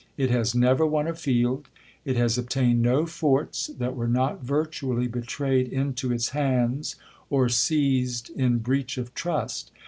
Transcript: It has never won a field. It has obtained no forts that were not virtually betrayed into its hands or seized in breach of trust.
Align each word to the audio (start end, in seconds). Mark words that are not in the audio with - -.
It 0.17 0.31
has 0.31 0.55
never 0.55 0.83
won 0.83 1.05
a 1.05 1.13
field. 1.13 1.69
It 2.05 2.15
has 2.15 2.35
obtained 2.35 2.81
no 2.81 3.05
forts 3.05 3.67
that 3.77 3.95
were 3.95 4.07
not 4.07 4.43
virtually 4.43 5.05
betrayed 5.07 5.67
into 5.67 6.11
its 6.11 6.29
hands 6.29 6.95
or 7.29 7.49
seized 7.49 8.31
in 8.31 8.57
breach 8.57 8.97
of 8.97 9.13
trust. 9.13 9.71